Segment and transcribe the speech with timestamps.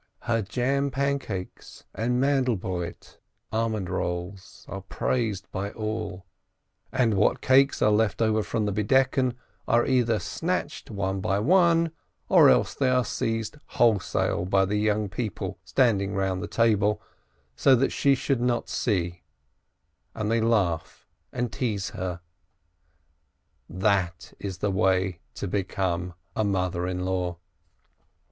[0.21, 2.25] Her jam pancakes and
[3.51, 6.25] almond rolls are praised by all,
[6.91, 9.37] and what cakes are left over from the Veiling Ceremony
[9.67, 11.91] are either snatched one by one,
[12.29, 16.99] or else they are seized wholesale by the young people standing round the table,
[17.55, 19.21] so that she should not see,
[20.15, 22.21] and they laugh and tease her.
[23.69, 27.37] That is the way to become a mother in law